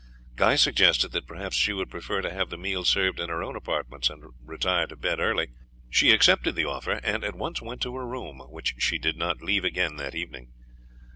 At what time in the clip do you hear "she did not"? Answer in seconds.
8.79-9.43